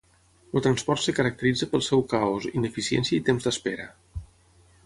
[0.59, 3.91] El transport es caracteritza pel seu caos, ineficiència i temps d'espera.